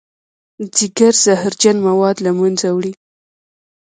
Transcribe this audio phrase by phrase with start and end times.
[0.75, 2.93] ځیګر زهرجن مواد له منځه وړي